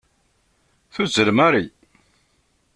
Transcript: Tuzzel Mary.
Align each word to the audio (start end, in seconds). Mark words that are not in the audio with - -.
Tuzzel 0.93 1.29
Mary. 1.37 1.65